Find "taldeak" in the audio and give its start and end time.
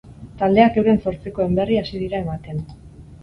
0.37-0.77